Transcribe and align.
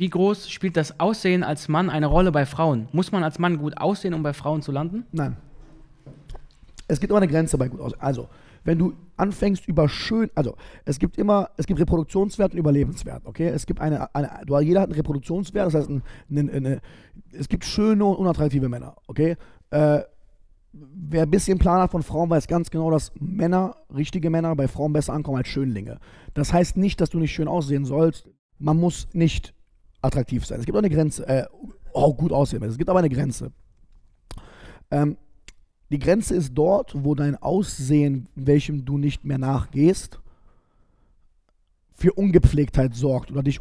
Wie 0.00 0.08
groß 0.08 0.48
spielt 0.48 0.78
das 0.78 0.98
Aussehen 0.98 1.42
als 1.42 1.68
Mann 1.68 1.90
eine 1.90 2.06
Rolle 2.06 2.32
bei 2.32 2.46
Frauen? 2.46 2.88
Muss 2.90 3.12
man 3.12 3.22
als 3.22 3.38
Mann 3.38 3.58
gut 3.58 3.76
aussehen, 3.76 4.14
um 4.14 4.22
bei 4.22 4.32
Frauen 4.32 4.62
zu 4.62 4.72
landen? 4.72 5.04
Nein. 5.12 5.36
Es 6.88 7.00
gibt 7.00 7.10
immer 7.10 7.18
eine 7.18 7.28
Grenze 7.28 7.58
bei 7.58 7.68
gut 7.68 7.80
aussehen. 7.80 8.00
Also, 8.00 8.30
wenn 8.64 8.78
du 8.78 8.94
anfängst 9.18 9.68
über 9.68 9.90
schön, 9.90 10.30
also 10.34 10.56
es 10.86 10.98
gibt 10.98 11.18
immer, 11.18 11.50
es 11.58 11.66
gibt 11.66 11.78
Reproduktionswert 11.80 12.52
und 12.52 12.58
Überlebenswert, 12.58 13.26
okay? 13.26 13.48
Es 13.48 13.66
gibt 13.66 13.82
eine, 13.82 14.14
eine 14.14 14.30
jeder 14.62 14.80
hat 14.80 14.88
einen 14.88 14.96
Reproduktionswert, 14.96 15.66
das 15.66 15.74
heißt, 15.74 15.90
ein, 15.90 16.02
eine, 16.30 16.50
eine, 16.50 16.80
es 17.32 17.50
gibt 17.50 17.66
schöne 17.66 18.02
und 18.02 18.16
unattraktive 18.16 18.70
Männer, 18.70 18.96
okay? 19.06 19.36
Äh, 19.68 20.00
wer 20.72 21.24
ein 21.24 21.30
bisschen 21.30 21.58
Plan 21.58 21.82
hat 21.82 21.90
von 21.90 22.02
Frauen, 22.02 22.30
weiß 22.30 22.48
ganz 22.48 22.70
genau, 22.70 22.90
dass 22.90 23.12
Männer, 23.20 23.76
richtige 23.94 24.30
Männer, 24.30 24.56
bei 24.56 24.66
Frauen 24.66 24.94
besser 24.94 25.12
ankommen 25.12 25.36
als 25.36 25.48
Schönlinge. 25.48 25.98
Das 26.32 26.54
heißt 26.54 26.78
nicht, 26.78 27.02
dass 27.02 27.10
du 27.10 27.18
nicht 27.18 27.34
schön 27.34 27.48
aussehen 27.48 27.84
sollst. 27.84 28.30
Man 28.58 28.78
muss 28.78 29.06
nicht 29.12 29.52
attraktiv 30.02 30.46
sein. 30.46 30.60
Es 30.60 30.66
gibt 30.66 30.76
auch 30.76 30.80
eine 30.80 30.90
Grenze, 30.90 31.26
äh, 31.26 31.46
auch 31.92 32.16
gut 32.16 32.32
aussehen. 32.32 32.62
Es 32.62 32.78
gibt 32.78 32.90
aber 32.90 32.98
eine 32.98 33.08
Grenze. 33.08 33.52
Ähm, 34.90 35.16
die 35.90 35.98
Grenze 35.98 36.36
ist 36.36 36.54
dort, 36.54 37.04
wo 37.04 37.14
dein 37.14 37.36
Aussehen, 37.36 38.28
welchem 38.34 38.84
du 38.84 38.96
nicht 38.96 39.24
mehr 39.24 39.38
nachgehst, 39.38 40.20
für 41.94 42.12
Ungepflegtheit 42.12 42.94
sorgt 42.94 43.30
oder 43.30 43.42
dich 43.42 43.60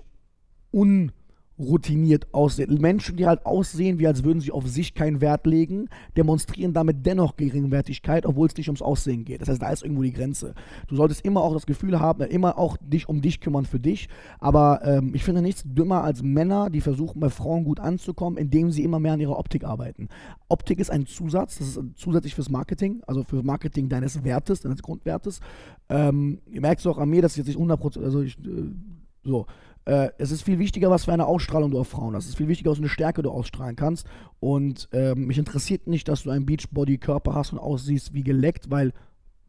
un 0.71 1.11
routiniert 1.59 2.33
aussehen. 2.33 2.79
Menschen, 2.79 3.17
die 3.17 3.27
halt 3.27 3.45
aussehen, 3.45 3.99
wie 3.99 4.07
als 4.07 4.23
würden 4.23 4.39
sie 4.39 4.51
auf 4.51 4.67
sich 4.67 4.93
keinen 4.93 5.19
Wert 5.19 5.45
legen, 5.45 5.89
demonstrieren 6.15 6.73
damit 6.73 7.05
dennoch 7.05 7.35
Geringwertigkeit, 7.35 8.25
obwohl 8.25 8.47
es 8.47 8.55
nicht 8.55 8.69
ums 8.69 8.81
Aussehen 8.81 9.25
geht. 9.25 9.41
Das 9.41 9.49
heißt, 9.49 9.61
da 9.61 9.69
ist 9.69 9.83
irgendwo 9.83 10.03
die 10.03 10.13
Grenze. 10.13 10.53
Du 10.87 10.95
solltest 10.95 11.25
immer 11.25 11.41
auch 11.41 11.53
das 11.53 11.65
Gefühl 11.65 11.99
haben, 11.99 12.21
immer 12.21 12.57
auch 12.57 12.77
dich 12.81 13.09
um 13.09 13.21
dich 13.21 13.41
kümmern 13.41 13.65
für 13.65 13.79
dich. 13.79 14.07
Aber 14.39 14.81
ähm, 14.83 15.11
ich 15.13 15.23
finde 15.23 15.41
nichts 15.41 15.63
dümmer 15.65 16.03
als 16.03 16.23
Männer, 16.23 16.69
die 16.69 16.81
versuchen, 16.81 17.19
bei 17.19 17.29
Frauen 17.29 17.65
gut 17.65 17.79
anzukommen, 17.79 18.37
indem 18.37 18.71
sie 18.71 18.83
immer 18.83 18.99
mehr 18.99 19.13
an 19.13 19.19
ihrer 19.19 19.37
Optik 19.37 19.65
arbeiten. 19.65 20.07
Optik 20.47 20.79
ist 20.79 20.89
ein 20.89 21.05
Zusatz, 21.05 21.57
das 21.57 21.75
ist 21.75 21.79
zusätzlich 21.95 22.35
fürs 22.35 22.49
Marketing, 22.49 23.01
also 23.05 23.23
für 23.23 23.43
Marketing 23.43 23.89
deines 23.89 24.23
Wertes, 24.23 24.61
deines 24.61 24.81
Grundwertes. 24.81 25.41
Ähm, 25.89 26.39
ihr 26.49 26.61
merkt 26.61 26.79
es 26.79 26.87
auch 26.87 26.97
an 26.97 27.09
mir, 27.09 27.21
dass 27.21 27.33
ich 27.33 27.37
jetzt 27.39 27.47
nicht 27.47 27.59
100%, 27.59 28.03
also 28.03 28.21
ich, 28.21 28.37
äh, 28.39 28.71
so, 29.23 29.45
äh, 29.85 30.09
es 30.17 30.31
ist 30.31 30.43
viel 30.43 30.59
wichtiger, 30.59 30.89
was 30.89 31.05
für 31.05 31.13
eine 31.13 31.25
Ausstrahlung 31.25 31.71
du 31.71 31.79
auf 31.79 31.89
Frauen 31.89 32.15
hast. 32.15 32.25
Es 32.25 32.31
ist 32.31 32.37
viel 32.37 32.47
wichtiger, 32.47 32.71
was 32.71 32.77
für 32.77 32.83
eine 32.83 32.89
Stärke 32.89 33.21
du 33.21 33.31
ausstrahlen 33.31 33.75
kannst. 33.75 34.07
Und 34.39 34.89
äh, 34.91 35.15
mich 35.15 35.37
interessiert 35.37 35.87
nicht, 35.87 36.07
dass 36.07 36.23
du 36.23 36.29
einen 36.29 36.45
Beachbody-Körper 36.45 37.33
hast 37.33 37.53
und 37.53 37.59
aussiehst 37.59 38.13
wie 38.13 38.23
geleckt, 38.23 38.69
weil 38.69 38.93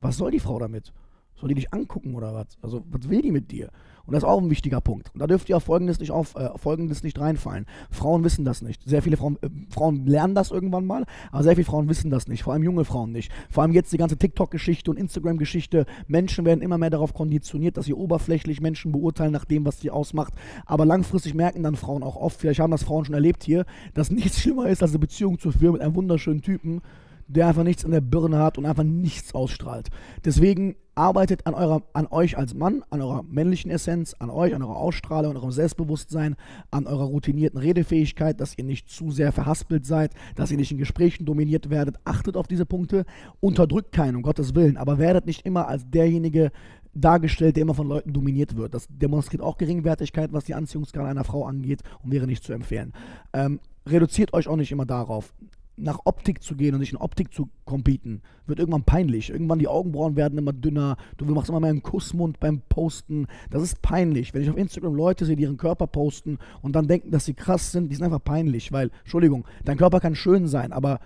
was 0.00 0.16
soll 0.16 0.30
die 0.30 0.40
Frau 0.40 0.58
damit? 0.58 0.92
Soll 1.40 1.48
die 1.48 1.54
dich 1.54 1.72
angucken 1.72 2.14
oder 2.14 2.34
was? 2.34 2.58
Also, 2.60 2.84
was 2.90 3.08
will 3.08 3.22
die 3.22 3.32
mit 3.32 3.50
dir? 3.50 3.70
Und 4.10 4.14
das 4.14 4.24
ist 4.24 4.28
auch 4.28 4.42
ein 4.42 4.50
wichtiger 4.50 4.80
Punkt. 4.80 5.08
Und 5.14 5.20
da 5.20 5.28
dürft 5.28 5.48
ihr 5.48 5.56
auf 5.56 5.62
Folgendes 5.62 6.00
nicht, 6.00 6.10
auf, 6.10 6.34
äh, 6.34 6.50
Folgendes 6.56 7.02
nicht 7.02 7.18
reinfallen. 7.20 7.66
Frauen 7.90 8.24
wissen 8.24 8.44
das 8.44 8.60
nicht. 8.60 8.82
Sehr 8.84 9.02
viele 9.02 9.16
Frauen, 9.16 9.38
äh, 9.40 9.48
Frauen 9.70 10.04
lernen 10.04 10.34
das 10.34 10.50
irgendwann 10.50 10.84
mal, 10.84 11.04
aber 11.30 11.44
sehr 11.44 11.54
viele 11.54 11.64
Frauen 11.64 11.88
wissen 11.88 12.10
das 12.10 12.26
nicht. 12.26 12.42
Vor 12.42 12.52
allem 12.52 12.64
junge 12.64 12.84
Frauen 12.84 13.12
nicht. 13.12 13.30
Vor 13.50 13.62
allem 13.62 13.72
jetzt 13.72 13.92
die 13.92 13.98
ganze 13.98 14.16
TikTok-Geschichte 14.16 14.90
und 14.90 14.96
Instagram-Geschichte. 14.96 15.86
Menschen 16.08 16.44
werden 16.44 16.60
immer 16.60 16.76
mehr 16.76 16.90
darauf 16.90 17.14
konditioniert, 17.14 17.76
dass 17.76 17.86
sie 17.86 17.94
oberflächlich 17.94 18.60
Menschen 18.60 18.90
beurteilen 18.92 19.32
nach 19.32 19.44
dem, 19.44 19.64
was 19.64 19.80
sie 19.80 19.90
ausmacht. 19.90 20.34
Aber 20.66 20.84
langfristig 20.84 21.34
merken 21.34 21.62
dann 21.62 21.76
Frauen 21.76 22.02
auch 22.02 22.16
oft, 22.16 22.40
vielleicht 22.40 22.58
haben 22.58 22.72
das 22.72 22.82
Frauen 22.82 23.04
schon 23.04 23.14
erlebt 23.14 23.44
hier, 23.44 23.64
dass 23.94 24.10
nichts 24.10 24.40
schlimmer 24.40 24.68
ist, 24.68 24.82
als 24.82 24.90
eine 24.90 24.98
Beziehung 24.98 25.38
zu 25.38 25.52
führen 25.52 25.74
mit 25.74 25.82
einem 25.82 25.94
wunderschönen 25.94 26.42
Typen, 26.42 26.80
der 27.28 27.46
einfach 27.46 27.62
nichts 27.62 27.84
in 27.84 27.92
der 27.92 28.00
Birne 28.00 28.38
hat 28.38 28.58
und 28.58 28.66
einfach 28.66 28.82
nichts 28.82 29.34
ausstrahlt. 29.36 29.88
Deswegen 30.24 30.74
arbeitet 31.00 31.46
an, 31.46 31.54
eurer, 31.54 31.82
an 31.94 32.06
euch 32.10 32.36
als 32.36 32.52
Mann, 32.52 32.84
an 32.90 33.00
eurer 33.00 33.22
männlichen 33.22 33.70
Essenz, 33.70 34.14
an 34.18 34.28
euch, 34.28 34.54
an 34.54 34.62
eurer 34.62 34.76
Ausstrahlung, 34.76 35.30
an 35.30 35.36
eurem 35.38 35.50
Selbstbewusstsein, 35.50 36.36
an 36.70 36.86
eurer 36.86 37.04
routinierten 37.04 37.58
Redefähigkeit, 37.58 38.38
dass 38.38 38.58
ihr 38.58 38.64
nicht 38.64 38.90
zu 38.90 39.10
sehr 39.10 39.32
verhaspelt 39.32 39.86
seid, 39.86 40.12
dass 40.36 40.50
ihr 40.50 40.58
nicht 40.58 40.72
in 40.72 40.76
Gesprächen 40.76 41.24
dominiert 41.24 41.70
werdet. 41.70 41.96
Achtet 42.04 42.36
auf 42.36 42.46
diese 42.46 42.66
Punkte, 42.66 43.06
unterdrückt 43.40 43.92
keinen, 43.92 44.16
um 44.16 44.22
Gottes 44.22 44.54
Willen, 44.54 44.76
aber 44.76 44.98
werdet 44.98 45.24
nicht 45.24 45.46
immer 45.46 45.68
als 45.68 45.88
derjenige 45.88 46.52
dargestellt, 46.92 47.56
der 47.56 47.62
immer 47.62 47.74
von 47.74 47.88
Leuten 47.88 48.12
dominiert 48.12 48.56
wird. 48.56 48.74
Das 48.74 48.86
demonstriert 48.90 49.42
auch 49.42 49.56
Geringwertigkeit, 49.56 50.34
was 50.34 50.44
die 50.44 50.54
Anziehungsgrade 50.54 51.08
einer 51.08 51.24
Frau 51.24 51.46
angeht 51.46 51.82
und 52.04 52.12
wäre 52.12 52.26
nicht 52.26 52.44
zu 52.44 52.52
empfehlen. 52.52 52.92
Ähm, 53.32 53.58
reduziert 53.86 54.34
euch 54.34 54.48
auch 54.48 54.56
nicht 54.56 54.72
immer 54.72 54.86
darauf 54.86 55.32
nach 55.80 56.00
Optik 56.04 56.42
zu 56.42 56.56
gehen 56.56 56.74
und 56.74 56.80
sich 56.80 56.92
in 56.92 56.98
Optik 56.98 57.32
zu 57.32 57.48
competen, 57.64 58.22
wird 58.46 58.58
irgendwann 58.58 58.84
peinlich. 58.84 59.30
Irgendwann 59.30 59.58
die 59.58 59.68
Augenbrauen 59.68 60.16
werden 60.16 60.38
immer 60.38 60.52
dünner, 60.52 60.96
du 61.16 61.24
machst 61.26 61.48
immer 61.48 61.60
mehr 61.60 61.70
einen 61.70 61.82
Kussmund 61.82 62.40
beim 62.40 62.60
Posten. 62.68 63.26
Das 63.50 63.62
ist 63.62 63.82
peinlich. 63.82 64.34
Wenn 64.34 64.42
ich 64.42 64.50
auf 64.50 64.56
Instagram 64.56 64.94
Leute 64.94 65.24
sehe, 65.24 65.36
die 65.36 65.44
ihren 65.44 65.56
Körper 65.56 65.86
posten 65.86 66.38
und 66.62 66.74
dann 66.74 66.88
denken, 66.88 67.10
dass 67.10 67.24
sie 67.24 67.34
krass 67.34 67.72
sind, 67.72 67.90
die 67.90 67.94
sind 67.94 68.04
einfach 68.04 68.22
peinlich, 68.22 68.72
weil, 68.72 68.90
Entschuldigung, 69.00 69.46
dein 69.64 69.78
Körper 69.78 70.00
kann 70.00 70.14
schön 70.14 70.46
sein, 70.46 70.72
aber 70.72 71.00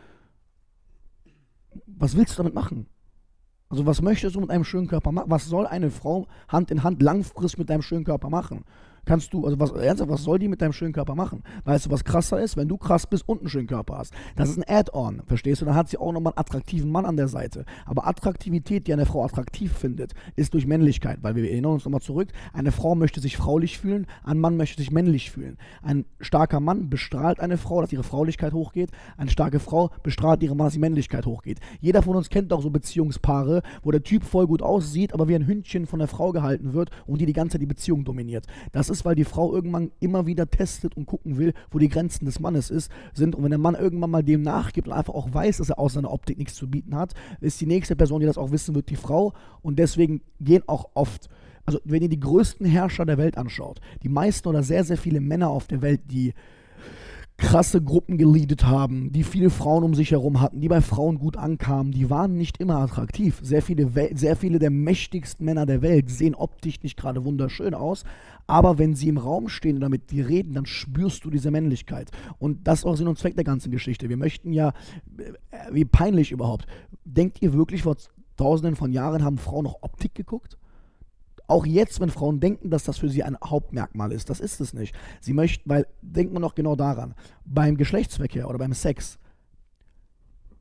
was 1.86 2.16
willst 2.16 2.34
du 2.34 2.38
damit 2.38 2.54
machen? 2.54 2.86
Also 3.68 3.86
was 3.86 4.02
möchtest 4.02 4.36
du 4.36 4.40
mit 4.40 4.50
einem 4.50 4.64
schönen 4.64 4.86
Körper 4.86 5.10
machen? 5.10 5.30
Was 5.30 5.46
soll 5.46 5.66
eine 5.66 5.90
Frau 5.90 6.28
Hand 6.48 6.70
in 6.70 6.82
Hand 6.82 7.02
langfristig 7.02 7.58
mit 7.58 7.70
deinem 7.70 7.82
schönen 7.82 8.04
Körper 8.04 8.30
machen? 8.30 8.64
Kannst 9.04 9.32
du, 9.32 9.44
also 9.44 9.58
was, 9.58 9.72
ernsthaft, 9.72 10.10
was 10.10 10.22
soll 10.22 10.38
die 10.38 10.48
mit 10.48 10.62
deinem 10.62 10.72
schönen 10.72 10.92
Körper 10.92 11.14
machen? 11.14 11.42
Weißt 11.64 11.86
du, 11.86 11.90
was 11.90 12.04
krasser 12.04 12.40
ist? 12.40 12.56
Wenn 12.56 12.68
du 12.68 12.76
krass 12.76 13.06
bist 13.06 13.28
und 13.28 13.40
einen 13.40 13.48
schönen 13.48 13.66
Körper 13.66 13.98
hast. 13.98 14.14
Das 14.36 14.48
ist 14.48 14.58
ein 14.58 14.64
Add-on, 14.66 15.22
verstehst 15.26 15.60
du? 15.60 15.66
Dann 15.66 15.74
hat 15.74 15.88
sie 15.88 15.98
auch 15.98 16.12
nochmal 16.12 16.32
einen 16.32 16.40
attraktiven 16.40 16.90
Mann 16.90 17.06
an 17.06 17.16
der 17.16 17.28
Seite. 17.28 17.64
Aber 17.86 18.06
Attraktivität, 18.06 18.86
die 18.86 18.92
eine 18.92 19.06
Frau 19.06 19.24
attraktiv 19.24 19.72
findet, 19.72 20.14
ist 20.36 20.54
durch 20.54 20.66
Männlichkeit, 20.66 21.18
weil 21.22 21.34
wir 21.34 21.44
erinnern 21.50 21.72
uns 21.72 21.84
nochmal 21.84 22.00
zurück, 22.00 22.28
eine 22.52 22.72
Frau 22.72 22.94
möchte 22.94 23.20
sich 23.20 23.36
fraulich 23.36 23.78
fühlen, 23.78 24.06
ein 24.22 24.38
Mann 24.38 24.56
möchte 24.56 24.80
sich 24.80 24.90
männlich 24.90 25.30
fühlen. 25.30 25.58
Ein 25.82 26.04
starker 26.20 26.60
Mann 26.60 26.90
bestrahlt 26.90 27.40
eine 27.40 27.56
Frau, 27.56 27.80
dass 27.80 27.92
ihre 27.92 28.02
Fraulichkeit 28.02 28.52
hochgeht, 28.52 28.90
eine 29.16 29.30
starke 29.30 29.60
Frau 29.60 29.90
bestrahlt 30.02 30.42
ihre 30.42 30.54
Mann, 30.54 30.66
dass 30.66 30.74
die 30.74 30.80
Männlichkeit 30.80 31.26
hochgeht. 31.26 31.60
Jeder 31.80 32.02
von 32.02 32.16
uns 32.16 32.28
kennt 32.28 32.52
doch 32.52 32.62
so 32.62 32.70
Beziehungspaare, 32.70 33.62
wo 33.82 33.90
der 33.90 34.02
Typ 34.02 34.24
voll 34.24 34.46
gut 34.46 34.62
aussieht, 34.62 35.12
aber 35.12 35.28
wie 35.28 35.34
ein 35.34 35.46
Hündchen 35.46 35.86
von 35.86 35.98
der 35.98 36.08
Frau 36.08 36.32
gehalten 36.32 36.72
wird 36.72 36.90
und 37.06 37.20
die 37.20 37.26
die 37.26 37.32
ganze 37.32 37.54
Zeit 37.54 37.62
die 37.62 37.66
Beziehung 37.66 38.04
dominiert. 38.04 38.46
Das 38.72 38.88
ist, 38.88 38.93
weil 39.02 39.14
die 39.14 39.24
Frau 39.24 39.54
irgendwann 39.54 39.92
immer 40.00 40.26
wieder 40.26 40.50
testet 40.50 40.94
und 40.94 41.06
gucken 41.06 41.38
will, 41.38 41.54
wo 41.70 41.78
die 41.78 41.88
Grenzen 41.88 42.26
des 42.26 42.38
Mannes 42.38 42.68
ist, 42.68 42.90
sind. 43.14 43.34
Und 43.34 43.44
wenn 43.44 43.50
der 43.50 43.58
Mann 43.58 43.74
irgendwann 43.74 44.10
mal 44.10 44.22
dem 44.22 44.42
nachgibt 44.42 44.88
und 44.88 44.92
einfach 44.92 45.14
auch 45.14 45.32
weiß, 45.32 45.56
dass 45.56 45.70
er 45.70 45.78
aus 45.78 45.94
seiner 45.94 46.12
Optik 46.12 46.36
nichts 46.36 46.54
zu 46.54 46.68
bieten 46.68 46.94
hat, 46.94 47.14
ist 47.40 47.60
die 47.60 47.66
nächste 47.66 47.96
Person, 47.96 48.20
die 48.20 48.26
das 48.26 48.36
auch 48.36 48.50
wissen 48.50 48.74
wird, 48.74 48.90
die 48.90 48.96
Frau. 48.96 49.32
Und 49.62 49.78
deswegen 49.78 50.20
gehen 50.40 50.62
auch 50.66 50.90
oft 50.92 51.30
also 51.66 51.80
wenn 51.84 52.02
ihr 52.02 52.08
die 52.10 52.20
größten 52.20 52.66
Herrscher 52.66 53.06
der 53.06 53.18
Welt 53.18 53.38
anschaut, 53.38 53.80
die 54.02 54.10
meisten 54.10 54.48
oder 54.48 54.62
sehr, 54.62 54.84
sehr 54.84 54.98
viele 54.98 55.20
Männer 55.20 55.48
auf 55.48 55.66
der 55.66 55.80
Welt, 55.80 56.02
die 56.10 56.34
krasse 57.44 57.82
Gruppen 57.82 58.16
geleadet 58.16 58.64
haben, 58.64 59.12
die 59.12 59.22
viele 59.22 59.50
Frauen 59.50 59.84
um 59.84 59.94
sich 59.94 60.12
herum 60.12 60.40
hatten, 60.40 60.62
die 60.62 60.68
bei 60.68 60.80
Frauen 60.80 61.18
gut 61.18 61.36
ankamen, 61.36 61.92
die 61.92 62.08
waren 62.08 62.38
nicht 62.38 62.58
immer 62.58 62.78
attraktiv. 62.78 63.38
Sehr 63.42 63.60
viele, 63.60 63.90
sehr 64.14 64.34
viele 64.34 64.58
der 64.58 64.70
mächtigsten 64.70 65.44
Männer 65.44 65.66
der 65.66 65.82
Welt 65.82 66.10
sehen 66.10 66.34
optisch 66.34 66.82
nicht 66.82 66.96
gerade 66.96 67.22
wunderschön 67.22 67.74
aus, 67.74 68.04
aber 68.46 68.78
wenn 68.78 68.94
sie 68.94 69.08
im 69.08 69.18
Raum 69.18 69.48
stehen 69.48 69.74
und 69.74 69.82
damit 69.82 70.10
die 70.10 70.22
reden, 70.22 70.54
dann 70.54 70.64
spürst 70.64 71.24
du 71.26 71.30
diese 71.30 71.50
Männlichkeit. 71.50 72.10
Und 72.38 72.66
das 72.66 72.80
ist 72.80 72.86
auch 72.86 72.96
Sinn 72.96 73.08
und 73.08 73.18
Zweck 73.18 73.34
der 73.34 73.44
ganzen 73.44 73.70
Geschichte. 73.70 74.08
Wir 74.08 74.16
möchten 74.16 74.54
ja, 74.54 74.70
äh, 75.18 75.32
wie 75.70 75.84
peinlich 75.84 76.32
überhaupt, 76.32 76.66
denkt 77.04 77.42
ihr 77.42 77.52
wirklich, 77.52 77.82
vor 77.82 77.96
tausenden 78.38 78.74
von 78.74 78.90
Jahren 78.90 79.22
haben 79.22 79.36
Frauen 79.36 79.64
noch 79.64 79.82
Optik 79.82 80.14
geguckt? 80.14 80.56
Auch 81.46 81.66
jetzt, 81.66 82.00
wenn 82.00 82.10
Frauen 82.10 82.40
denken, 82.40 82.70
dass 82.70 82.84
das 82.84 82.98
für 82.98 83.08
sie 83.08 83.22
ein 83.22 83.36
Hauptmerkmal 83.44 84.12
ist, 84.12 84.30
das 84.30 84.40
ist 84.40 84.60
es 84.60 84.72
nicht. 84.72 84.94
Sie 85.20 85.32
möchten, 85.32 85.68
weil, 85.68 85.86
denkt 86.00 86.32
man 86.32 86.42
noch 86.42 86.54
genau 86.54 86.76
daran, 86.76 87.14
beim 87.44 87.76
Geschlechtsverkehr 87.76 88.48
oder 88.48 88.58
beim 88.58 88.72
Sex 88.72 89.18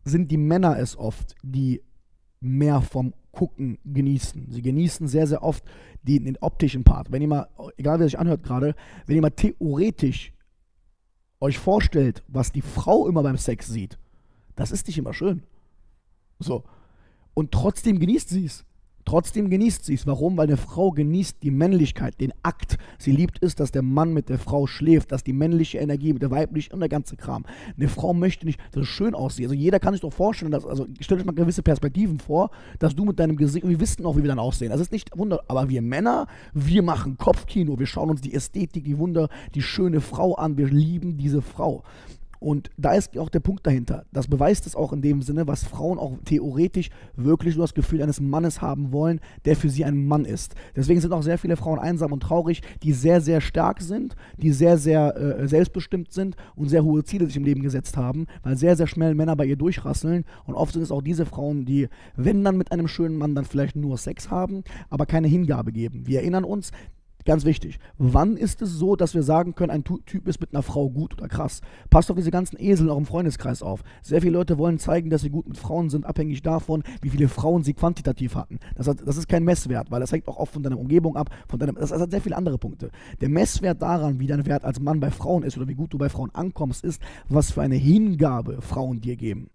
sind 0.04 0.30
die 0.32 0.38
Männer 0.38 0.78
es 0.78 0.98
oft, 0.98 1.36
die 1.42 1.82
mehr 2.42 2.82
vom 2.82 3.14
Gucken 3.32 3.80
genießen. 3.86 4.52
Sie 4.52 4.62
genießen 4.62 5.08
sehr, 5.08 5.26
sehr 5.26 5.42
oft 5.42 5.64
den, 6.04 6.26
den 6.26 6.38
optischen 6.38 6.84
Part. 6.84 7.12
Wenn 7.12 7.22
ihr 7.22 7.28
mal, 7.28 7.48
egal 7.78 8.00
wer 8.00 8.08
sich 8.08 8.20
anhört 8.20 8.44
gerade, 8.44 8.76
wenn 9.06 9.16
ihr 9.16 9.22
mal 9.22 9.32
theoretisch 9.32 10.34
euch 11.40 11.58
vorstellt, 11.58 12.24
was 12.28 12.52
die 12.52 12.62
Frau 12.62 13.08
immer 13.08 13.24
beim 13.24 13.38
Sex 13.38 13.68
sieht, 13.68 13.98
das 14.56 14.72
ist 14.72 14.88
nicht 14.88 14.98
immer 14.98 15.14
schön. 15.14 15.44
So. 16.40 16.64
Und 17.34 17.52
trotzdem 17.52 18.00
genießt 18.00 18.30
sie 18.30 18.46
es. 18.46 18.66
Trotzdem 19.06 19.50
genießt 19.50 19.86
sie 19.86 19.94
es. 19.94 20.08
Warum? 20.08 20.38
Weil 20.38 20.48
eine 20.48 20.58
Frau 20.58 20.92
genießt 20.92 21.38
die 21.44 21.52
Männlichkeit, 21.52 22.20
den 22.22 22.34
Akt. 22.44 22.78
Sie 22.98 23.12
liebt 23.12 23.44
es, 23.44 23.56
dass 23.56 23.72
der 23.72 23.82
Mann 23.82 24.14
mit 24.14 24.30
der 24.30 24.40
Frau 24.40 24.68
schläft, 24.68 25.12
dass 25.12 25.24
die 25.24 25.34
männliche 25.34 25.80
Energie 25.80 26.14
mit 26.14 26.22
der 26.22 26.32
weiblichen 26.32 26.74
und 26.74 26.80
der 26.80 26.90
ganze 26.90 27.16
Kram. 27.16 27.46
Eine 27.78 27.90
Frau 27.90 28.14
möchte 28.14 28.46
nicht, 28.46 28.60
dass 28.72 28.84
es 28.84 28.88
schön 28.90 29.16
aussieht. 29.16 29.46
Also 29.46 29.56
jeder 29.56 29.80
kann 29.80 29.94
sich 29.94 30.02
doch 30.02 30.14
vorstellen, 30.14 30.52
dass, 30.52 30.66
also 30.66 30.88
stell 31.00 31.18
euch 31.18 31.26
mal 31.26 31.34
gewisse 31.34 31.64
Perspektiven 31.64 32.20
vor, 32.20 32.52
dass 32.80 32.96
du 32.96 33.06
mit 33.06 33.20
deinem 33.20 33.36
Gesicht, 33.36 33.68
wir 33.68 33.80
wissen 33.80 34.06
auch, 34.06 34.18
wie 34.18 34.24
wir 34.24 34.30
dann 34.30 34.40
aussehen. 34.40 34.72
Das 34.72 34.82
ist 34.82 34.92
nicht 34.92 35.18
wunder, 35.18 35.44
aber 35.48 35.70
wir 35.70 35.82
Männer, 35.82 36.28
wir 36.54 36.82
machen 36.82 37.18
Kopfkino, 37.18 37.80
wir 37.80 37.88
schauen 37.88 38.10
uns 38.10 38.22
die 38.22 38.34
Ästhetik, 38.34 38.86
die 38.86 38.98
Wunder, 38.98 39.30
die 39.56 39.62
schöne 39.62 40.02
Frau 40.02 40.36
an, 40.36 40.58
wir 40.58 40.68
lieben 40.68 41.18
diese 41.18 41.42
Frau. 41.42 41.84
Und 42.44 42.72
da 42.76 42.92
ist 42.92 43.18
auch 43.18 43.30
der 43.30 43.40
Punkt 43.40 43.66
dahinter. 43.66 44.04
Das 44.12 44.28
beweist 44.28 44.68
es 44.68 44.76
auch 44.76 44.92
in 44.92 45.02
dem 45.02 45.22
Sinne, 45.22 45.48
was 45.48 45.64
Frauen 45.64 45.98
auch 45.98 46.18
theoretisch 46.26 46.90
wirklich 47.16 47.56
nur 47.56 47.64
das 47.64 47.74
Gefühl 47.74 48.02
eines 48.02 48.20
Mannes 48.20 48.62
haben 48.62 48.92
wollen, 48.92 49.22
der 49.46 49.56
für 49.56 49.70
sie 49.70 49.86
ein 49.86 50.06
Mann 50.06 50.26
ist. 50.26 50.54
Deswegen 50.76 51.00
sind 51.00 51.14
auch 51.14 51.24
sehr 51.24 51.38
viele 51.38 51.56
Frauen 51.56 51.80
einsam 51.80 52.12
und 52.12 52.22
traurig, 52.22 52.62
die 52.84 52.92
sehr, 52.92 53.22
sehr 53.22 53.40
stark 53.40 53.82
sind, 53.82 54.18
die 54.36 54.52
sehr, 54.52 54.78
sehr 54.78 55.16
äh, 55.16 55.48
selbstbestimmt 55.48 56.12
sind 56.12 56.36
und 56.58 56.68
sehr 56.68 56.84
hohe 56.84 57.06
Ziele 57.06 57.28
sich 57.28 57.38
im 57.38 57.46
Leben 57.46 57.62
gesetzt 57.62 57.96
haben, 57.96 58.28
weil 58.44 58.58
sehr, 58.58 58.76
sehr 58.76 58.88
schnell 58.88 59.16
Männer 59.16 59.38
bei 59.38 59.46
ihr 59.46 59.56
durchrasseln. 59.56 60.26
Und 60.44 60.56
oft 60.56 60.74
sind 60.74 60.82
es 60.82 60.92
auch 60.92 61.02
diese 61.02 61.26
Frauen, 61.26 61.64
die, 61.64 61.88
wenn 62.18 62.44
dann 62.44 62.58
mit 62.58 62.74
einem 62.74 62.90
schönen 62.90 63.18
Mann, 63.18 63.36
dann 63.36 63.46
vielleicht 63.46 63.78
nur 63.78 63.98
Sex 63.98 64.30
haben, 64.30 64.66
aber 64.90 65.06
keine 65.06 65.30
Hingabe 65.30 65.72
geben. 65.72 66.08
Wir 66.08 66.20
erinnern 66.20 66.44
uns, 66.44 66.74
Ganz 67.26 67.46
wichtig. 67.46 67.80
Wann 67.98 68.36
ist 68.36 68.62
es 68.62 68.72
so, 68.72 68.98
dass 68.98 69.14
wir 69.14 69.24
sagen 69.24 69.56
können, 69.56 69.72
ein 69.72 69.84
Typ 69.84 70.28
ist 70.28 70.42
mit 70.42 70.54
einer 70.54 70.62
Frau 70.62 70.90
gut 70.90 71.14
oder 71.14 71.30
krass? 71.30 71.62
Passt 71.90 72.12
auf 72.12 72.18
diese 72.18 72.32
ganzen 72.32 72.60
Esel 72.60 72.90
auch 72.90 72.98
im 72.98 73.06
Freundeskreis 73.06 73.64
auf. 73.64 73.82
Sehr 74.02 74.22
viele 74.22 74.34
Leute 74.34 74.58
wollen 74.58 74.78
zeigen, 74.78 75.10
dass 75.10 75.22
sie 75.22 75.30
gut 75.30 75.48
mit 75.48 75.58
Frauen 75.58 75.90
sind, 75.90 76.06
abhängig 76.06 76.42
davon, 76.42 76.84
wie 77.02 77.10
viele 77.10 77.30
Frauen 77.30 77.64
sie 77.64 77.74
quantitativ 77.74 78.36
hatten. 78.36 78.60
Das, 78.76 78.88
hat, 78.88 78.98
das 79.06 79.16
ist 79.16 79.30
kein 79.30 79.46
Messwert, 79.46 79.90
weil 79.90 80.02
das 80.02 80.12
hängt 80.12 80.28
auch 80.28 80.38
oft 80.38 80.54
von 80.54 80.64
deiner 80.64 80.78
Umgebung 80.78 81.16
ab. 81.16 81.30
Von 81.48 81.60
deinem, 81.60 81.76
das, 81.76 81.92
das 81.92 82.02
hat 82.02 82.12
sehr 82.12 82.22
viele 82.22 82.36
andere 82.36 82.58
Punkte. 82.58 82.92
Der 83.22 83.30
Messwert 83.30 83.82
daran, 83.82 84.20
wie 84.20 84.28
dein 84.28 84.46
Wert 84.46 84.66
als 84.66 84.82
Mann 84.82 85.00
bei 85.00 85.12
Frauen 85.12 85.44
ist 85.44 85.58
oder 85.58 85.68
wie 85.68 85.76
gut 85.76 85.94
du 85.94 85.98
bei 85.98 86.10
Frauen 86.10 86.32
ankommst, 86.34 86.84
ist, 86.84 87.02
was 87.30 87.52
für 87.52 87.62
eine 87.62 87.76
Hingabe 87.76 88.62
Frauen 88.62 89.00
dir 89.00 89.16
geben. 89.16 89.50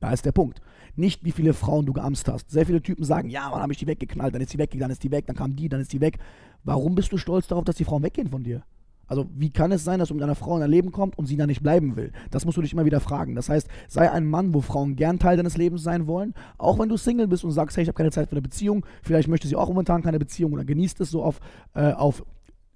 Da 0.00 0.12
ist 0.12 0.24
der 0.24 0.32
Punkt. 0.32 0.60
Nicht, 0.96 1.24
wie 1.24 1.32
viele 1.32 1.54
Frauen 1.54 1.86
du 1.86 1.92
geamst 1.92 2.28
hast. 2.28 2.50
Sehr 2.50 2.66
viele 2.66 2.82
Typen 2.82 3.04
sagen, 3.04 3.30
ja, 3.30 3.48
wann 3.50 3.62
habe 3.62 3.72
ich 3.72 3.78
die 3.78 3.86
weggeknallt, 3.86 4.34
dann 4.34 4.42
ist 4.42 4.52
die 4.52 4.58
weg, 4.58 4.74
dann 4.78 4.90
ist 4.90 5.02
die 5.02 5.10
weg, 5.10 5.26
dann 5.26 5.36
kam 5.36 5.56
die, 5.56 5.68
dann 5.68 5.80
ist 5.80 5.92
die 5.92 6.00
weg. 6.00 6.18
Warum 6.64 6.94
bist 6.94 7.12
du 7.12 7.16
stolz 7.16 7.46
darauf, 7.46 7.64
dass 7.64 7.76
die 7.76 7.84
Frauen 7.84 8.02
weggehen 8.02 8.28
von 8.28 8.42
dir? 8.42 8.62
Also 9.08 9.26
wie 9.34 9.50
kann 9.50 9.72
es 9.72 9.84
sein, 9.84 9.98
dass 9.98 10.08
du 10.08 10.14
mit 10.14 10.22
einer 10.22 10.34
Frau 10.34 10.54
in 10.54 10.60
dein 10.60 10.70
Leben 10.70 10.92
kommst 10.92 11.16
und 11.18 11.26
sie 11.26 11.36
da 11.36 11.46
nicht 11.46 11.62
bleiben 11.62 11.96
will? 11.96 12.12
Das 12.30 12.44
musst 12.44 12.58
du 12.58 12.62
dich 12.62 12.74
immer 12.74 12.84
wieder 12.84 13.00
fragen. 13.00 13.34
Das 13.34 13.48
heißt, 13.48 13.66
sei 13.88 14.10
ein 14.10 14.26
Mann, 14.26 14.52
wo 14.52 14.60
Frauen 14.60 14.96
gern 14.96 15.18
Teil 15.18 15.38
deines 15.38 15.56
Lebens 15.56 15.82
sein 15.82 16.06
wollen, 16.06 16.34
auch 16.58 16.78
wenn 16.78 16.90
du 16.90 16.98
Single 16.98 17.26
bist 17.26 17.42
und 17.42 17.52
sagst, 17.52 17.76
hey, 17.76 17.82
ich 17.82 17.88
habe 17.88 17.96
keine 17.96 18.10
Zeit 18.10 18.28
für 18.28 18.32
eine 18.32 18.42
Beziehung, 18.42 18.84
vielleicht 19.02 19.28
möchte 19.28 19.48
sie 19.48 19.56
auch 19.56 19.68
momentan 19.68 20.02
keine 20.02 20.18
Beziehung 20.18 20.52
oder 20.52 20.64
genießt 20.64 21.00
es 21.00 21.10
so 21.10 21.22
auf, 21.22 21.40
äh, 21.74 21.92
auf 21.92 22.22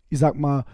ich 0.08 0.18
sag 0.18 0.38
mal, 0.38 0.64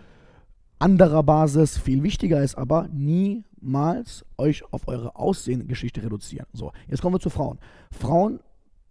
anderer 0.79 1.23
Basis. 1.23 1.79
Viel 1.79 2.03
wichtiger 2.03 2.43
ist 2.43 2.57
aber, 2.57 2.89
niemals 2.93 4.25
euch 4.37 4.65
auf 4.73 4.89
eure 4.89 5.17
Aussehen-Geschichte 5.17 6.03
reduzieren. 6.03 6.47
So, 6.53 6.73
jetzt 6.89 7.03
kommen 7.03 7.15
wir 7.15 7.21
zu 7.21 7.31
Frauen. 7.31 7.59
Frauen 7.91 8.41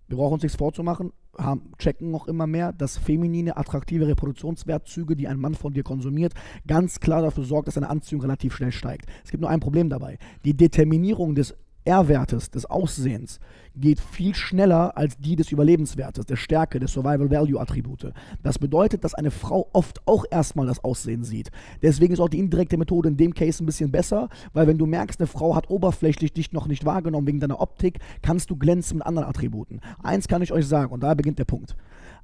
wir 0.07 0.17
brauchen 0.17 0.33
uns 0.33 0.43
nichts 0.43 0.57
vorzumachen, 0.57 1.11
haben, 1.37 1.73
checken 1.77 2.11
noch 2.11 2.27
immer 2.27 2.47
mehr, 2.47 2.71
dass 2.71 2.97
feminine, 2.97 3.57
attraktive 3.57 4.07
Reproduktionswertzüge, 4.07 5.15
die 5.15 5.27
ein 5.27 5.39
Mann 5.39 5.53
von 5.53 5.73
dir 5.73 5.83
konsumiert, 5.83 6.33
ganz 6.65 6.99
klar 6.99 7.21
dafür 7.21 7.43
sorgt, 7.43 7.67
dass 7.67 7.75
seine 7.75 7.89
Anziehung 7.89 8.21
relativ 8.21 8.55
schnell 8.55 8.71
steigt. 8.71 9.09
Es 9.23 9.31
gibt 9.31 9.41
nur 9.41 9.49
ein 9.49 9.59
Problem 9.59 9.89
dabei. 9.89 10.17
Die 10.45 10.55
Determinierung 10.55 11.35
des 11.35 11.55
R-Wertes, 11.87 12.51
des 12.51 12.65
Aussehens, 12.65 13.39
geht 13.75 13.99
viel 13.99 14.35
schneller 14.35 14.97
als 14.97 15.17
die 15.17 15.35
des 15.35 15.51
Überlebenswertes, 15.51 16.25
der 16.25 16.35
Stärke, 16.35 16.79
des 16.79 16.91
Survival-Value-Attribute. 16.93 18.13
Das 18.43 18.59
bedeutet, 18.59 19.03
dass 19.03 19.13
eine 19.13 19.31
Frau 19.31 19.69
oft 19.73 20.01
auch 20.05 20.25
erstmal 20.29 20.67
das 20.67 20.83
Aussehen 20.83 21.23
sieht. 21.23 21.49
Deswegen 21.81 22.13
ist 22.13 22.19
auch 22.19 22.29
die 22.29 22.39
indirekte 22.39 22.77
Methode 22.77 23.09
in 23.09 23.17
dem 23.17 23.33
Case 23.33 23.63
ein 23.63 23.65
bisschen 23.65 23.91
besser, 23.91 24.29
weil 24.53 24.67
wenn 24.67 24.77
du 24.77 24.85
merkst, 24.85 25.19
eine 25.19 25.27
Frau 25.27 25.55
hat 25.55 25.69
oberflächlich 25.69 26.33
dich 26.33 26.51
noch 26.51 26.67
nicht 26.67 26.85
wahrgenommen 26.85 27.27
wegen 27.27 27.39
deiner 27.39 27.61
Optik, 27.61 27.99
kannst 28.21 28.49
du 28.49 28.57
glänzen 28.57 28.97
mit 28.97 29.07
anderen 29.07 29.27
Attributen. 29.27 29.79
Eins 30.03 30.27
kann 30.27 30.41
ich 30.41 30.51
euch 30.51 30.67
sagen, 30.67 30.91
und 30.91 31.01
da 31.01 31.13
beginnt 31.13 31.39
der 31.39 31.45
Punkt. 31.45 31.75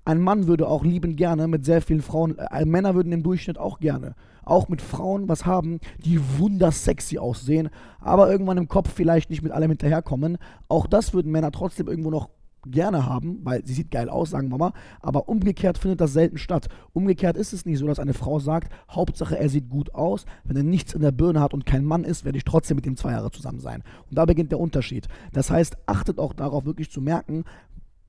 Ein 0.05 0.21
Mann 0.21 0.47
würde 0.47 0.67
auch 0.67 0.83
liebend 0.83 1.15
gerne 1.15 1.47
mit 1.47 1.63
sehr 1.63 1.81
vielen 1.81 2.01
Frauen, 2.01 2.37
äh, 2.37 2.65
Männer 2.65 2.93
würden 2.93 3.13
im 3.13 3.23
Durchschnitt 3.23 3.57
auch 3.57 3.79
gerne, 3.79 4.15
auch 4.43 4.67
mit 4.67 4.81
Frauen 4.81 5.29
was 5.29 5.45
haben, 5.45 5.79
die 6.03 6.19
wundersexy 6.37 7.19
aussehen, 7.19 7.69
aber 8.01 8.29
irgendwann 8.29 8.57
im 8.57 8.67
Kopf 8.67 8.91
vielleicht 8.93 9.29
nicht 9.29 9.43
mit 9.43 9.53
allem 9.53 9.71
hinterherkommen. 9.71 10.37
Auch 10.67 10.87
das 10.87 11.13
würden 11.13 11.31
Männer 11.31 11.51
trotzdem 11.51 11.87
irgendwo 11.87 12.09
noch 12.09 12.29
gerne 12.65 13.05
haben, 13.05 13.39
weil 13.43 13.65
sie 13.65 13.73
sieht 13.73 13.91
geil 13.91 14.09
aus, 14.09 14.29
sagen 14.29 14.49
wir 14.49 14.57
mal, 14.57 14.73
aber 15.01 15.27
umgekehrt 15.27 15.77
findet 15.77 16.01
das 16.01 16.13
selten 16.13 16.37
statt. 16.37 16.67
Umgekehrt 16.93 17.37
ist 17.37 17.53
es 17.53 17.65
nicht 17.65 17.79
so, 17.79 17.87
dass 17.87 17.99
eine 17.99 18.13
Frau 18.13 18.39
sagt, 18.39 18.73
Hauptsache 18.89 19.37
er 19.37 19.49
sieht 19.49 19.69
gut 19.69 19.93
aus, 19.93 20.25
wenn 20.43 20.57
er 20.57 20.63
nichts 20.63 20.93
in 20.93 21.01
der 21.01 21.11
Birne 21.11 21.41
hat 21.41 21.53
und 21.53 21.65
kein 21.65 21.85
Mann 21.85 22.03
ist, 22.03 22.25
werde 22.25 22.37
ich 22.37 22.43
trotzdem 22.43 22.75
mit 22.75 22.85
ihm 22.85 22.95
zwei 22.95 23.11
Jahre 23.11 23.31
zusammen 23.31 23.59
sein. 23.59 23.83
Und 24.09 24.17
da 24.17 24.25
beginnt 24.25 24.51
der 24.51 24.59
Unterschied. 24.59 25.07
Das 25.33 25.49
heißt, 25.49 25.77
achtet 25.85 26.19
auch 26.19 26.33
darauf 26.33 26.65
wirklich 26.65 26.89
zu 26.91 27.01
merken, 27.01 27.43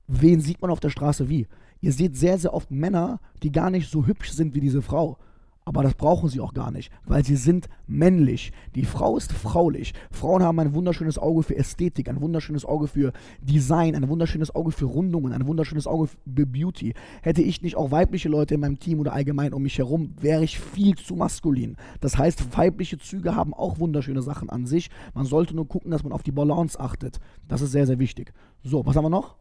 wen 0.07 0.41
sieht 0.41 0.61
man 0.61 0.71
auf 0.71 0.79
der 0.79 0.89
Straße 0.89 1.29
wie. 1.29 1.47
Ihr 1.81 1.91
seht 1.91 2.15
sehr, 2.15 2.37
sehr 2.37 2.53
oft 2.53 2.71
Männer, 2.71 3.19
die 3.43 3.51
gar 3.51 3.69
nicht 3.69 3.89
so 3.89 4.07
hübsch 4.07 4.31
sind 4.31 4.55
wie 4.55 4.61
diese 4.61 4.81
Frau. 4.81 5.17
Aber 5.67 5.81
das 5.81 5.95
brauchen 5.95 6.29
sie 6.29 6.41
auch 6.41 6.53
gar 6.53 6.69
nicht, 6.69 6.91
weil 7.07 7.25
sie 7.25 7.35
sind 7.35 7.69
männlich. 7.87 8.51
Die 8.75 8.85
Frau 8.85 9.17
ist 9.17 9.33
fraulich. 9.33 9.95
Frauen 10.11 10.43
haben 10.43 10.59
ein 10.59 10.75
wunderschönes 10.75 11.17
Auge 11.17 11.41
für 11.41 11.55
Ästhetik, 11.55 12.07
ein 12.07 12.21
wunderschönes 12.21 12.65
Auge 12.65 12.85
für 12.85 13.13
Design, 13.41 13.95
ein 13.95 14.07
wunderschönes 14.07 14.53
Auge 14.53 14.71
für 14.71 14.85
Rundungen, 14.85 15.33
ein 15.33 15.47
wunderschönes 15.47 15.87
Auge 15.87 16.07
für 16.07 16.45
Beauty. 16.45 16.93
Hätte 17.23 17.41
ich 17.41 17.63
nicht 17.63 17.77
auch 17.77 17.89
weibliche 17.89 18.29
Leute 18.29 18.53
in 18.53 18.59
meinem 18.59 18.77
Team 18.77 18.99
oder 18.99 19.13
allgemein 19.13 19.53
um 19.53 19.63
mich 19.63 19.79
herum, 19.79 20.13
wäre 20.21 20.43
ich 20.43 20.59
viel 20.59 20.95
zu 20.97 21.15
maskulin. 21.15 21.77
Das 21.99 22.15
heißt, 22.15 22.55
weibliche 22.55 22.99
Züge 22.99 23.35
haben 23.35 23.55
auch 23.55 23.79
wunderschöne 23.79 24.21
Sachen 24.21 24.51
an 24.51 24.67
sich. 24.67 24.91
Man 25.15 25.25
sollte 25.25 25.55
nur 25.55 25.67
gucken, 25.67 25.89
dass 25.89 26.03
man 26.03 26.13
auf 26.13 26.21
die 26.21 26.31
Balance 26.31 26.79
achtet. 26.79 27.19
Das 27.47 27.61
ist 27.61 27.71
sehr, 27.71 27.87
sehr 27.87 27.97
wichtig. 27.97 28.33
So, 28.63 28.85
was 28.85 28.95
haben 28.95 29.05
wir 29.05 29.09
noch? 29.09 29.35